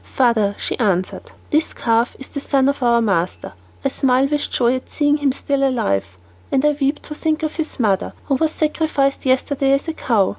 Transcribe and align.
"Father," 0.15 0.55
she 0.57 0.79
answered, 0.79 1.29
"this 1.51 1.73
calf 1.75 2.15
is 2.17 2.29
the 2.29 2.39
son 2.39 2.67
of 2.67 2.81
our 2.81 3.03
master. 3.03 3.53
I 3.85 3.89
smile 3.89 4.25
with 4.27 4.49
joy 4.49 4.73
at 4.77 4.89
seeing 4.89 5.17
him 5.17 5.31
still 5.31 5.63
alive, 5.63 6.17
and 6.51 6.65
I 6.65 6.71
weep 6.81 7.03
to 7.03 7.13
think 7.13 7.43
of 7.43 7.57
his 7.57 7.79
mother, 7.79 8.13
who 8.25 8.33
was 8.33 8.51
sacrificed 8.51 9.27
yesterday 9.27 9.73
as 9.73 9.87
a 9.87 9.93
cow. 9.93 10.29